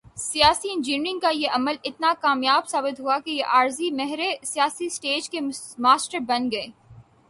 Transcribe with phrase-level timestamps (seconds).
[0.17, 5.29] سیاسی انجینئرنگ کا یہ عمل اتنا کامیاب ثابت ہوا کہ یہ عارضی مہرے سیاسی سٹیج
[5.29, 5.39] کے
[5.79, 6.67] ماسٹر بن گئے۔